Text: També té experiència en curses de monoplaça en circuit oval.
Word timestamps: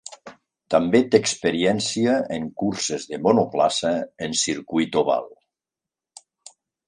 També 0.75 1.01
té 1.15 1.19
experiència 1.23 2.15
en 2.37 2.47
curses 2.63 3.05
de 3.13 3.19
monoplaça 3.27 3.93
en 4.29 4.35
circuit 4.45 4.99
oval. 5.05 5.31